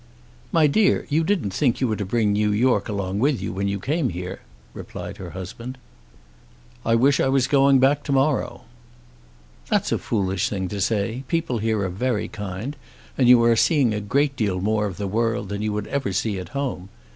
"My 0.51 0.65
dear, 0.65 1.05
you 1.09 1.23
didn't 1.23 1.51
think 1.51 1.79
you 1.79 1.87
were 1.87 1.95
to 1.95 2.05
bring 2.05 2.33
New 2.33 2.51
York 2.51 2.89
along 2.89 3.19
with 3.19 3.39
you 3.39 3.53
when 3.53 3.67
you 3.67 3.79
came 3.79 4.09
here," 4.09 4.39
replied 4.73 5.17
her 5.17 5.29
husband. 5.29 5.77
"I 6.83 6.95
wish 6.95 7.19
I 7.19 7.27
was 7.27 7.45
going 7.45 7.77
back 7.77 8.01
to 8.05 8.11
morrow." 8.11 8.63
"That's 9.69 9.91
a 9.91 9.99
foolish 9.99 10.49
thing 10.49 10.67
to 10.69 10.81
say. 10.81 11.23
People 11.27 11.59
here 11.59 11.81
are 11.83 11.89
very 11.89 12.27
kind, 12.27 12.75
and 13.15 13.29
you 13.29 13.43
are 13.43 13.55
seeing 13.55 13.93
a 13.93 14.01
great 14.01 14.35
deal 14.35 14.59
more 14.59 14.87
of 14.87 14.97
the 14.97 15.05
world 15.05 15.49
than 15.49 15.61
you 15.61 15.71
would 15.73 15.85
ever 15.85 16.11
see 16.11 16.39
at 16.39 16.49
home. 16.49 16.89